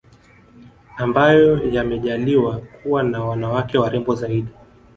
ambayo 0.97 1.67
yamejaaliwa 1.71 2.57
kuwa 2.59 3.03
na 3.03 3.23
wanawake 3.23 3.77
warembo 3.77 4.15
zaidi 4.15 4.47